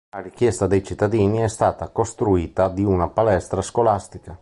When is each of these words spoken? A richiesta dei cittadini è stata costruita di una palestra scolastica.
A 0.15 0.19
richiesta 0.19 0.65
dei 0.65 0.81
cittadini 0.83 1.37
è 1.41 1.47
stata 1.47 1.89
costruita 1.89 2.69
di 2.69 2.83
una 2.83 3.07
palestra 3.07 3.61
scolastica. 3.61 4.35